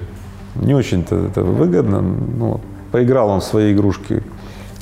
не 0.55 0.73
очень-то 0.73 1.15
это 1.15 1.41
выгодно, 1.43 2.01
ну, 2.01 2.61
поиграл 2.91 3.29
он 3.29 3.41
в 3.41 3.43
свои 3.43 3.73
игрушки 3.73 4.23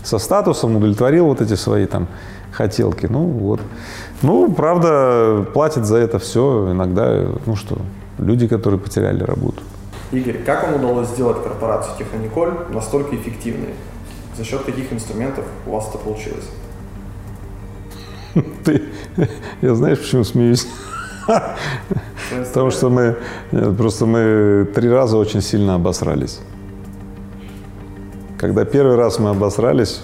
со 0.04 0.18
статусом, 0.20 0.76
удовлетворил 0.76 1.26
вот 1.26 1.42
эти 1.42 1.56
свои 1.56 1.86
там 1.86 2.08
хотелки, 2.52 3.08
ну 3.08 3.26
вот. 3.26 3.60
Ну, 4.22 4.52
правда, 4.52 5.46
платят 5.54 5.86
за 5.86 5.98
это 5.98 6.20
все 6.20 6.72
иногда, 6.72 7.26
ну 7.46 7.56
что, 7.56 7.78
люди, 8.18 8.48
которые 8.48 8.80
потеряли 8.80 9.24
работу. 9.24 9.62
Игорь, 10.16 10.38
как 10.46 10.64
вам 10.64 10.76
удалось 10.76 11.10
сделать 11.10 11.44
корпорацию 11.44 11.94
Технониколь 11.98 12.54
настолько 12.70 13.16
эффективной? 13.16 13.74
За 14.38 14.46
счет 14.46 14.64
каких 14.64 14.94
инструментов 14.94 15.46
у 15.68 15.72
вас 15.72 15.90
это 15.90 15.98
получилось? 15.98 16.50
Ты, 18.64 18.84
я 19.62 19.76
знаешь, 19.76 20.00
почему 20.00 20.24
смеюсь? 20.24 20.68
Потому 21.26 22.72
что 22.72 22.90
мы, 22.90 23.18
просто 23.78 24.06
мы 24.06 24.70
три 24.74 24.90
раза 24.90 25.18
очень 25.18 25.42
сильно 25.42 25.76
обосрались. 25.76 26.40
Когда 28.38 28.64
первый 28.64 28.96
раз 28.96 29.20
мы 29.20 29.32
обосрались, 29.32 30.02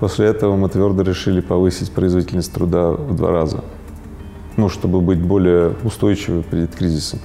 после 0.00 0.26
этого 0.26 0.56
мы 0.56 0.68
твердо 0.68 1.02
решили 1.02 1.40
повысить 1.40 1.90
производительность 1.92 2.52
труда 2.52 2.92
в 2.92 3.16
два 3.16 3.30
раза. 3.30 3.64
Ну, 4.56 4.68
чтобы 4.68 5.00
быть 5.00 5.20
более 5.20 5.74
устойчивым 5.82 6.42
перед 6.42 6.74
кризисом. 6.74 7.20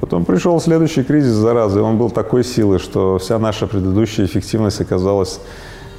Потом 0.00 0.24
пришел 0.24 0.60
следующий 0.60 1.02
кризис, 1.02 1.32
зараза, 1.32 1.78
и 1.78 1.82
он 1.82 1.98
был 1.98 2.10
такой 2.10 2.44
силы, 2.44 2.78
что 2.78 3.18
вся 3.18 3.38
наша 3.38 3.66
предыдущая 3.66 4.26
эффективность 4.26 4.80
оказалась 4.80 5.40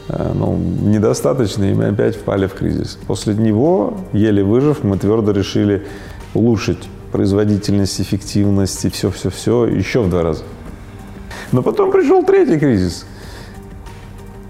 Э, 0.10 0.32
ну, 0.34 0.56
недостаточно, 0.56 1.66
и 1.66 1.74
мы 1.74 1.88
опять 1.88 2.16
впали 2.16 2.48
в 2.48 2.54
кризис. 2.54 2.98
После 3.08 3.36
него, 3.36 3.98
еле 4.14 4.44
выжив, 4.44 4.84
мы 4.84 4.98
твердо 4.98 5.32
решили 5.32 5.86
улучшить 6.34 6.90
производительность, 7.12 8.00
эффективность 8.00 8.86
и 8.86 8.90
все-все-все 8.90 9.66
еще 9.66 10.02
в 10.02 10.10
два 10.10 10.24
раза. 10.24 10.44
Но 11.52 11.62
потом 11.62 11.92
пришел 11.92 12.24
третий 12.24 12.58
кризис, 12.58 13.06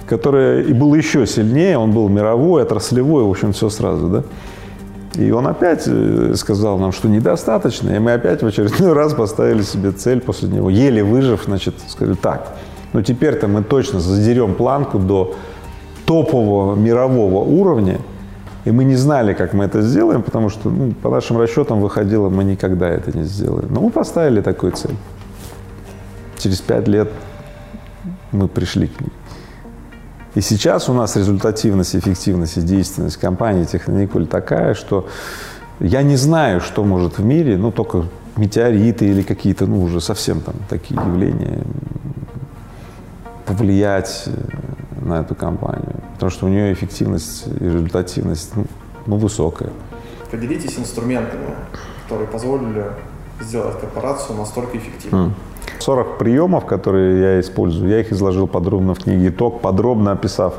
который 0.08 0.64
и 0.70 0.74
был 0.74 0.94
еще 0.94 1.26
сильнее, 1.26 1.78
он 1.78 1.92
был 1.92 2.08
мировой, 2.10 2.64
отраслевой, 2.64 3.24
в 3.24 3.30
общем, 3.30 3.54
все 3.54 3.70
сразу, 3.70 4.08
да. 4.08 4.24
И 5.16 5.32
он 5.32 5.48
опять 5.48 5.84
э, 5.88 6.34
сказал 6.36 6.78
нам, 6.78 6.92
что 6.92 7.08
недостаточно, 7.08 7.90
и 7.90 8.00
мы 8.00 8.14
опять 8.14 8.44
в 8.44 8.48
очередной 8.48 8.94
раз 8.94 9.14
поставили 9.14 9.62
себе 9.62 9.92
цель 9.92 10.22
после 10.22 10.50
него, 10.50 10.70
еле 10.70 11.04
выжив, 11.04 11.44
значит, 11.46 11.76
сказали, 11.88 12.16
так, 12.16 12.56
но 12.94 13.02
теперь-то 13.02 13.48
мы 13.48 13.64
точно 13.64 14.00
задерем 14.00 14.54
планку 14.54 15.00
до 15.00 15.36
топового 16.06 16.76
мирового 16.76 17.44
уровня, 17.44 18.00
и 18.66 18.72
мы 18.72 18.84
не 18.84 18.96
знали, 18.96 19.34
как 19.34 19.54
мы 19.54 19.66
это 19.66 19.82
сделаем, 19.82 20.24
потому 20.24 20.50
что, 20.50 20.70
ну, 20.70 20.92
по 20.92 21.10
нашим 21.10 21.38
расчетам, 21.38 21.80
выходило, 21.80 22.30
мы 22.30 22.44
никогда 22.44 22.90
это 22.90 23.18
не 23.18 23.24
сделаем. 23.24 23.68
Но 23.74 23.82
мы 23.82 23.90
поставили 23.92 24.42
такую 24.42 24.74
цель. 24.74 24.96
Через 26.38 26.60
пять 26.60 26.88
лет 26.88 27.10
мы 28.32 28.48
пришли 28.48 28.88
к 28.88 29.00
ней. 29.00 29.12
И 30.36 30.42
сейчас 30.42 30.90
у 30.90 30.94
нас 30.94 31.16
результативность, 31.16 31.96
эффективность 31.96 32.58
и 32.58 32.62
действенность 32.62 33.18
компании 33.18 33.64
Технониколь 33.66 34.28
такая, 34.28 34.74
что 34.74 35.08
я 35.80 36.04
не 36.04 36.16
знаю, 36.16 36.62
что 36.62 36.84
может 36.84 37.18
в 37.18 37.26
мире, 37.26 37.58
ну, 37.58 37.72
только 37.72 38.06
метеориты 38.36 39.06
или 39.06 39.22
какие-то, 39.22 39.66
ну, 39.66 39.82
уже 39.82 40.02
совсем 40.02 40.42
там 40.42 40.56
такие 40.70 41.00
явления 41.00 41.64
повлиять 43.46 44.24
э, 44.28 45.06
на 45.06 45.22
эту 45.22 45.34
компанию, 45.34 45.96
потому 46.14 46.30
что 46.30 46.46
у 46.48 46.50
нее 46.50 46.74
эффективность 46.74 47.48
и 47.48 47.64
результативность 47.64 48.56
ну, 48.56 48.66
ну, 49.06 49.18
высокая. 49.18 49.70
Поделитесь 50.30 50.78
инструментами, 50.78 51.56
которые 52.04 52.28
позволили 52.28 52.86
сделать 53.42 53.80
корпорацию 53.80 54.38
настолько 54.38 54.78
эффективной. 54.78 55.32
40 55.80 56.18
приемов, 56.18 56.66
которые 56.66 57.22
я 57.22 57.40
использую, 57.40 57.90
я 57.90 58.00
их 58.00 58.12
изложил 58.12 58.48
подробно 58.48 58.94
в 58.94 59.00
книге 59.00 59.30
«Итог», 59.30 59.62
подробно 59.62 60.12
описав 60.12 60.54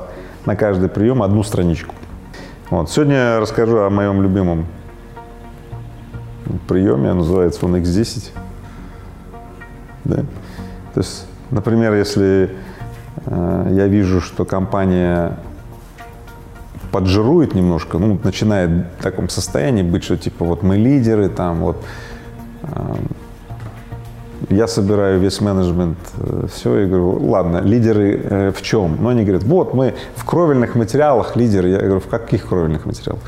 на 0.46 0.54
каждый 0.54 0.88
прием 0.88 1.22
одну 1.22 1.42
страничку. 1.42 1.94
Вот. 2.70 2.90
Сегодня 2.90 3.16
я 3.16 3.40
расскажу 3.40 3.78
о 3.78 3.90
моем 3.90 4.22
любимом 4.22 4.66
приеме, 6.68 7.12
называется 7.12 7.64
он 7.64 7.76
X10. 7.76 8.30
Да? 10.04 10.16
То 10.94 11.00
есть, 11.00 11.26
например, 11.50 11.94
если 11.94 12.54
Э, 13.26 13.68
я 13.70 13.86
вижу, 13.86 14.20
что 14.20 14.44
компания 14.44 15.38
поджирует 16.90 17.54
немножко, 17.54 17.98
ну, 17.98 18.18
начинает 18.22 18.70
в 18.98 19.02
таком 19.02 19.28
состоянии 19.28 19.82
быть, 19.82 20.04
что 20.04 20.16
типа 20.16 20.44
вот 20.44 20.62
мы 20.62 20.76
лидеры, 20.76 21.28
там 21.28 21.58
вот 21.60 21.76
я 24.50 24.66
собираю 24.66 25.20
весь 25.20 25.40
менеджмент, 25.40 25.98
э, 26.16 26.46
все, 26.52 26.80
и 26.80 26.86
говорю, 26.86 27.28
ладно, 27.28 27.58
лидеры 27.58 28.52
в 28.56 28.62
чем? 28.62 28.96
Ну, 29.00 29.08
они 29.08 29.24
говорят, 29.24 29.42
вот 29.44 29.74
мы 29.74 29.94
в 30.16 30.24
кровельных 30.24 30.74
материалах 30.74 31.36
лидеры. 31.36 31.68
Я 31.68 31.78
говорю, 31.78 32.00
в 32.00 32.06
каких 32.06 32.48
кровельных 32.48 32.86
материалах? 32.86 33.20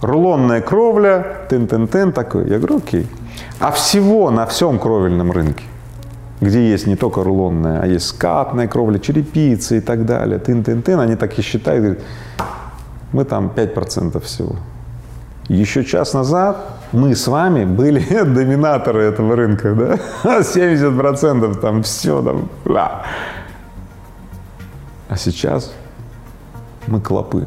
Рулонная 0.00 0.60
кровля, 0.60 1.24
тын-тын-тын 1.48 2.12
такой. 2.12 2.48
Я 2.48 2.58
говорю, 2.58 2.78
окей. 2.78 3.06
А 3.60 3.70
всего 3.70 4.30
на 4.30 4.46
всем 4.46 4.78
кровельном 4.78 5.32
рынке– 5.32 5.64
где 6.40 6.70
есть 6.70 6.86
не 6.86 6.96
только 6.96 7.24
рулонная, 7.24 7.80
а 7.82 7.86
есть 7.86 8.06
скатная 8.06 8.68
кровля, 8.68 8.98
черепица 8.98 9.76
и 9.76 9.80
так 9.80 10.06
далее, 10.06 10.38
тын-тын-тын, 10.38 11.00
они 11.00 11.16
так 11.16 11.38
и 11.38 11.42
считают, 11.42 11.82
говорят, 11.82 12.04
мы 13.12 13.24
там 13.24 13.52
5% 13.54 14.20
всего. 14.20 14.56
Еще 15.48 15.84
час 15.84 16.14
назад 16.14 16.77
мы 16.92 17.14
с 17.14 17.26
вами 17.26 17.64
были 17.64 18.00
доминаторы 18.24 19.02
этого 19.02 19.36
рынка, 19.36 19.74
да? 19.74 19.98
70% 20.40 21.60
там 21.60 21.82
все 21.82 22.22
там, 22.22 22.48
да. 22.64 23.04
А 25.08 25.16
сейчас 25.16 25.72
мы 26.86 27.00
клопы. 27.00 27.46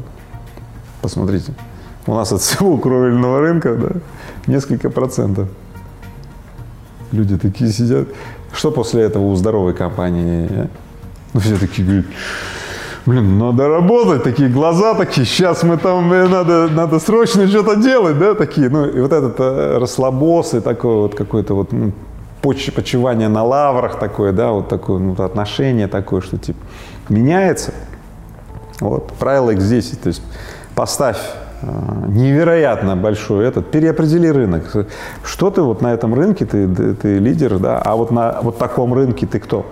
Посмотрите, 1.00 1.52
у 2.06 2.14
нас 2.14 2.32
от 2.32 2.40
всего 2.40 2.78
кровельного 2.78 3.40
рынка, 3.40 3.74
да, 3.74 4.00
несколько 4.46 4.90
процентов. 4.90 5.48
Люди 7.10 7.36
такие 7.36 7.70
сидят, 7.70 8.08
что 8.52 8.70
после 8.70 9.02
этого 9.02 9.24
у 9.24 9.34
здоровой 9.36 9.74
компании? 9.74 10.48
А? 10.50 10.68
Ну, 11.34 11.40
все 11.40 11.56
такие 11.56 11.86
говорят, 11.86 12.06
блин, 13.06 13.38
надо 13.38 13.68
работать, 13.68 14.22
такие 14.22 14.48
глаза 14.48 14.94
такие, 14.94 15.26
сейчас 15.26 15.62
мы 15.62 15.76
там, 15.76 16.08
надо, 16.08 16.68
надо 16.68 16.98
срочно 16.98 17.46
что-то 17.48 17.76
делать, 17.76 18.18
да, 18.18 18.34
такие. 18.34 18.68
Ну, 18.68 18.86
и 18.86 19.00
вот 19.00 19.12
этот 19.12 19.34
э, 19.38 19.78
расслабос 19.78 20.54
и 20.54 20.60
такое 20.60 20.96
вот 20.96 21.14
какое-то 21.14 21.54
вот 21.54 21.72
ну, 21.72 21.92
почивание 22.42 23.28
на 23.28 23.44
лаврах 23.44 23.98
такое, 23.98 24.32
да, 24.32 24.50
вот 24.50 24.68
такое 24.68 24.98
ну, 24.98 25.12
отношение 25.22 25.88
такое, 25.88 26.20
что 26.20 26.38
типа 26.38 26.58
меняется. 27.08 27.72
Вот, 28.80 29.12
правило 29.12 29.54
X10, 29.54 30.02
то 30.02 30.08
есть 30.08 30.22
поставь 30.74 31.18
а, 31.62 32.06
невероятно 32.08 32.96
большой 32.96 33.46
этот, 33.46 33.70
переопредели 33.70 34.26
рынок. 34.26 34.64
Что 35.22 35.50
ты 35.50 35.62
вот 35.62 35.82
на 35.82 35.92
этом 35.92 36.14
рынке, 36.14 36.44
ты, 36.44 36.66
ты 36.94 37.18
лидер, 37.18 37.58
да, 37.58 37.78
а 37.78 37.94
вот 37.94 38.10
на 38.10 38.40
вот 38.42 38.58
таком 38.58 38.92
рынке 38.92 39.26
ты 39.26 39.38
кто? 39.38 39.64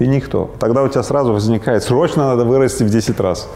Ты 0.00 0.06
никто. 0.06 0.50
Тогда 0.58 0.82
у 0.82 0.88
тебя 0.88 1.02
сразу 1.02 1.34
возникает, 1.34 1.82
срочно 1.82 2.28
надо 2.28 2.46
вырасти 2.46 2.84
в 2.84 2.88
10 2.88 3.20
раз. 3.20 3.46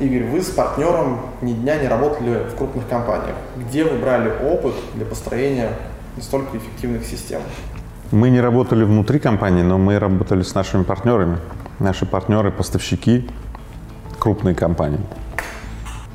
Игорь, 0.00 0.24
вы 0.24 0.42
с 0.42 0.50
партнером 0.50 1.20
ни 1.40 1.54
дня 1.54 1.76
не 1.76 1.88
работали 1.88 2.46
в 2.52 2.56
крупных 2.58 2.86
компаниях. 2.86 3.34
Где 3.56 3.84
вы 3.84 3.96
брали 3.96 4.30
опыт 4.44 4.74
для 4.92 5.06
построения 5.06 5.70
настолько 6.14 6.58
эффективных 6.58 7.06
систем? 7.06 7.40
Мы 8.10 8.28
не 8.28 8.42
работали 8.42 8.84
внутри 8.84 9.18
компании, 9.18 9.62
но 9.62 9.78
мы 9.78 9.98
работали 9.98 10.42
с 10.42 10.54
нашими 10.54 10.82
партнерами. 10.82 11.38
наши 11.78 12.04
партнеры, 12.04 12.50
поставщики, 12.50 13.26
крупные 14.18 14.54
компании. 14.54 15.00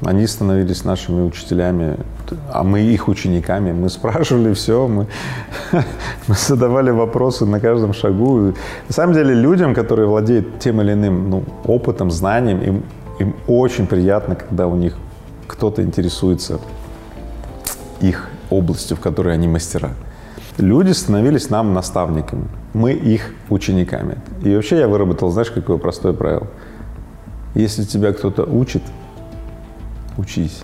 Они 0.04 0.26
становились 0.26 0.84
нашими 0.84 1.22
учителями, 1.22 1.98
а 2.52 2.64
мы 2.64 2.82
их 2.82 3.08
учениками. 3.08 3.72
Мы 3.72 3.90
спрашивали 3.90 4.54
все, 4.56 4.88
мы, 4.88 5.08
мы 6.28 6.36
задавали 6.36 6.90
вопросы 6.90 7.46
на 7.46 7.60
каждом 7.60 7.94
шагу. 7.94 8.50
И 8.50 8.54
на 8.88 8.94
самом 8.94 9.14
деле 9.14 9.36
людям, 9.36 9.76
которые 9.76 10.08
владеют 10.08 10.60
тем 10.60 10.82
или 10.82 10.94
иным 10.94 11.30
ну, 11.30 11.44
опытом, 11.66 12.10
знанием, 12.10 12.62
им, 12.62 12.84
им 13.20 13.36
очень 13.48 13.86
приятно, 13.86 14.36
когда 14.36 14.68
у 14.68 14.76
них 14.76 14.96
кто-то 15.48 15.84
интересуется 15.84 16.60
их 18.00 18.28
областью, 18.50 18.98
в 18.98 19.00
которой 19.00 19.36
они 19.36 19.48
мастера. 19.48 19.92
Люди 20.58 20.92
становились 20.92 21.50
нам 21.50 21.74
наставниками, 21.74 22.48
мы 22.74 22.94
их 22.94 23.34
учениками. 23.50 24.18
И 24.44 24.56
вообще 24.56 24.80
я 24.80 24.88
выработал, 24.88 25.30
знаешь, 25.30 25.52
какое 25.52 25.78
простое 25.78 26.14
правило. 26.14 26.48
Если 27.54 27.84
тебя 27.84 28.14
кто-то 28.14 28.44
учит, 28.44 28.82
учись. 30.18 30.64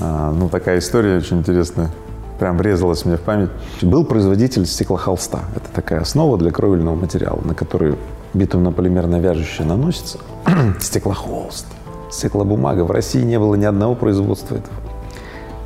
А, 0.00 0.32
ну, 0.32 0.48
такая 0.48 0.78
история 0.78 1.18
очень 1.18 1.38
интересная, 1.38 1.90
прям 2.38 2.56
врезалась 2.56 3.04
мне 3.04 3.16
в 3.16 3.20
память. 3.20 3.50
Был 3.82 4.04
производитель 4.04 4.66
стеклохолста. 4.66 5.40
Это 5.56 5.68
такая 5.72 6.00
основа 6.00 6.38
для 6.38 6.50
кровельного 6.50 6.94
материала, 6.94 7.40
на 7.42 7.54
который 7.54 7.96
битумно-полимерно 8.34 9.20
вяжущее 9.20 9.66
наносится. 9.66 10.18
Стеклохолст, 10.80 11.66
стеклобумага. 12.10 12.84
В 12.84 12.90
России 12.90 13.22
не 13.22 13.38
было 13.38 13.54
ни 13.54 13.64
одного 13.64 13.94
производства 13.94 14.56
этого. 14.56 14.76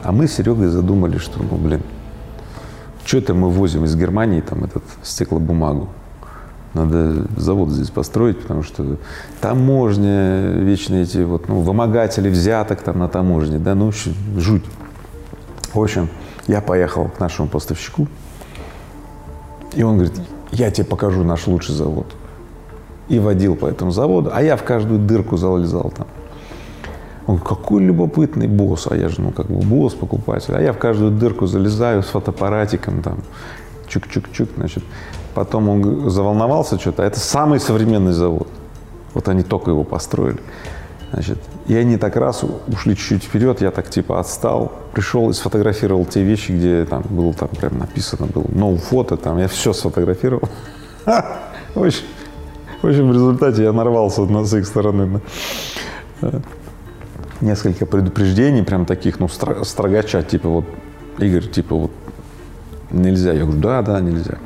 А 0.03 0.13
мы 0.13 0.27
с 0.27 0.35
Серегой 0.35 0.69
задумали, 0.69 1.19
что, 1.19 1.43
ну, 1.43 1.57
блин, 1.57 1.83
что 3.05 3.19
это 3.19 3.35
мы 3.35 3.51
возим 3.51 3.85
из 3.85 3.97
Германии 3.97 4.41
там 4.41 4.65
этот 4.65 4.83
стеклобумагу? 5.03 5.89
Надо 6.75 7.27
завод 7.37 7.71
здесь 7.71 7.91
построить, 7.91 8.41
потому 8.41 8.65
что 8.65 8.97
таможня, 9.41 10.51
вечные 10.51 11.05
эти 11.05 11.19
вот, 11.19 11.49
ну, 11.49 11.61
вымогатели 11.61 12.29
взяток 12.29 12.83
там 12.83 12.99
на 12.99 13.09
таможне, 13.09 13.59
да, 13.59 13.77
ну, 13.77 13.93
жуть. 14.37 14.65
В 15.73 15.81
общем, 15.81 16.09
я 16.49 16.61
поехал 16.61 17.09
к 17.09 17.21
нашему 17.21 17.49
поставщику, 17.49 18.09
и 19.73 19.83
он 19.85 19.95
говорит, 19.95 20.21
я 20.51 20.71
тебе 20.71 20.85
покажу 20.85 21.23
наш 21.25 21.47
лучший 21.47 21.75
завод. 21.75 22.07
И 23.09 23.19
водил 23.19 23.55
по 23.55 23.67
этому 23.67 23.91
заводу, 23.91 24.31
а 24.33 24.43
я 24.43 24.57
в 24.57 24.65
каждую 24.65 24.99
дырку 24.99 25.37
залезал 25.37 25.93
там. 25.97 26.07
Он 27.27 27.39
какой 27.39 27.83
любопытный 27.83 28.49
босс, 28.49 28.87
а 28.91 28.97
я 28.97 29.09
же, 29.09 29.21
ну, 29.21 29.31
как 29.31 29.47
бы 29.47 29.61
босс, 29.61 29.95
покупатель. 29.95 30.55
А 30.55 30.61
я 30.61 30.73
в 30.73 30.79
каждую 30.79 31.11
дырку 31.11 31.47
залезаю 31.47 32.03
с 32.03 32.07
фотоаппаратиком 32.07 33.03
там, 33.03 33.19
чук-чук-чук, 33.89 34.49
значит. 34.57 34.85
Потом 35.35 35.68
он 35.68 36.11
заволновался 36.11 36.79
что-то. 36.79 37.03
Это 37.03 37.18
самый 37.18 37.61
современный 37.61 38.12
завод. 38.12 38.49
Вот 39.14 39.29
они 39.29 39.42
только 39.42 39.70
его 39.70 39.85
построили. 39.85 40.40
Значит, 41.12 41.38
и 41.68 41.77
они 41.77 41.97
так 41.97 42.16
раз 42.16 42.44
ушли 42.66 42.97
чуть-чуть 42.97 43.25
вперед, 43.25 43.61
я 43.61 43.70
так 43.70 43.88
типа 43.88 44.18
отстал, 44.18 44.73
пришел 44.92 45.31
и 45.31 45.33
сфотографировал 45.33 46.05
те 46.05 46.25
вещи, 46.25 46.51
где 46.51 46.85
там 46.85 47.05
было 47.09 47.33
там 47.33 47.49
прям 47.49 47.79
написано 47.79 48.27
было 48.27 48.44
no 48.44 48.77
фото, 48.77 49.16
там 49.16 49.38
я 49.38 49.47
все 49.47 49.73
сфотографировал. 49.73 50.49
В 51.05 51.83
общем, 51.83 52.05
в 52.83 53.12
результате 53.12 53.62
я 53.62 53.73
нарвался 53.73 54.23
на 54.23 54.44
с 54.44 54.55
их 54.55 54.66
стороны 54.66 55.20
несколько 57.40 57.87
предупреждений, 57.87 58.62
прям 58.64 58.85
таких, 58.85 59.20
ну, 59.20 59.29
строгача, 59.29 60.23
типа 60.23 60.49
вот, 60.49 60.64
Игорь, 61.18 61.47
типа 61.49 61.77
вот, 61.77 61.90
нельзя. 62.90 63.33
Я 63.33 63.44
говорю, 63.44 63.61
да, 63.61 63.83
да, 63.83 64.01
нельзя. 64.01 64.38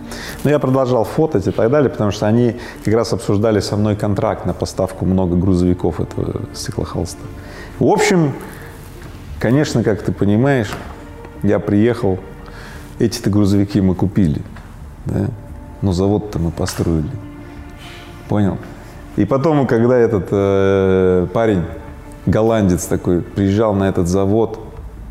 Но 0.44 0.50
я 0.50 0.58
продолжал 0.58 1.04
фотать 1.04 1.46
и 1.46 1.50
так 1.50 1.70
далее, 1.70 1.90
потому 1.90 2.10
что 2.10 2.26
они 2.26 2.56
как 2.84 2.94
раз 2.94 3.12
обсуждали 3.12 3.60
со 3.60 3.76
мной 3.76 3.96
контракт 3.96 4.46
на 4.46 4.54
поставку 4.54 5.04
много 5.04 5.36
грузовиков 5.36 6.00
этого 6.00 6.42
стеклохолста. 6.54 7.20
В 7.78 7.86
общем, 7.86 8.32
конечно, 9.38 9.82
как 9.82 10.02
ты 10.02 10.12
понимаешь, 10.12 10.70
я 11.42 11.58
приехал, 11.58 12.18
эти-то 12.98 13.30
грузовики 13.30 13.80
мы 13.80 13.94
купили, 13.94 14.42
да? 15.06 15.26
но 15.82 15.92
завод-то 15.92 16.38
мы 16.38 16.50
построили. 16.50 17.10
Понял? 18.28 18.58
И 19.16 19.24
потом, 19.24 19.66
когда 19.66 19.96
этот 19.96 20.28
э, 20.30 21.26
парень 21.32 21.62
голландец 22.28 22.84
такой 22.86 23.22
приезжал 23.22 23.74
на 23.74 23.88
этот 23.88 24.06
завод. 24.06 24.60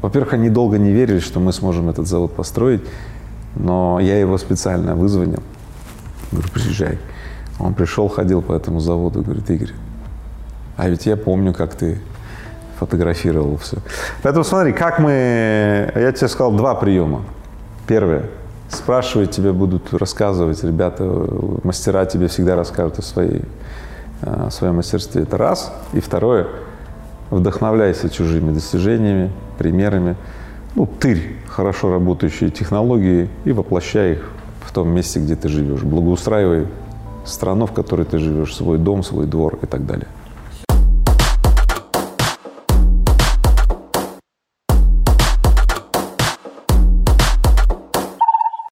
Во-первых, 0.02 0.34
они 0.34 0.50
долго 0.50 0.78
не 0.78 0.92
верили, 0.92 1.20
что 1.20 1.40
мы 1.40 1.52
сможем 1.52 1.90
этот 1.90 2.08
завод 2.08 2.34
построить, 2.34 2.82
но 3.58 4.00
я 4.00 4.20
его 4.20 4.38
специально 4.38 4.96
вызвонил. 4.96 5.44
Говорю, 6.32 6.50
приезжай. 6.54 6.98
Он 7.60 7.74
пришел, 7.74 8.08
ходил 8.08 8.42
по 8.42 8.54
этому 8.54 8.80
заводу, 8.80 9.24
говорит, 9.24 9.50
Игорь, 9.50 9.72
а 10.76 10.90
ведь 10.90 11.06
я 11.06 11.18
помню, 11.18 11.54
как 11.54 11.74
ты 11.74 12.00
фотографировал 12.80 13.58
все. 13.58 13.78
Поэтому 14.22 14.44
смотри, 14.44 14.74
как 14.74 15.00
мы... 15.00 15.92
Я 15.96 16.12
тебе 16.12 16.28
сказал 16.28 16.52
два 16.52 16.76
приема. 16.76 17.24
Первое. 17.88 18.26
Спрашивать 18.70 19.32
тебя 19.32 19.54
будут 19.54 19.94
рассказывать 19.94 20.64
ребята, 20.64 21.04
мастера 21.64 22.06
тебе 22.06 22.28
всегда 22.28 22.56
расскажут 22.56 23.00
о, 23.00 23.02
своей, 23.02 23.42
о 24.22 24.52
своем 24.52 24.76
мастерстве. 24.76 25.24
Это 25.24 25.38
раз. 25.38 25.74
И 25.94 26.00
второе– 26.00 26.48
вдохновляйся 27.30 28.10
чужими 28.10 28.54
достижениями, 28.54 29.32
примерами, 29.58 30.16
ну, 30.76 30.86
тырь 30.86 31.36
хорошо 31.58 31.92
работающие 31.92 32.52
технологии 32.52 33.28
и 33.44 33.52
воплощай 33.52 34.12
их 34.12 34.30
в 34.62 34.72
том 34.72 34.90
месте, 34.90 35.20
где 35.20 35.36
ты 35.36 35.50
живешь. 35.50 35.82
Благоустраивай 35.82 36.68
страну, 37.26 37.66
в 37.66 37.72
которой 37.72 38.06
ты 38.06 38.20
живешь, 38.20 38.56
свой 38.56 38.78
дом, 38.78 39.02
свой 39.02 39.26
двор 39.26 39.58
и 39.64 39.66
так 39.66 39.88
далее. 39.88 40.08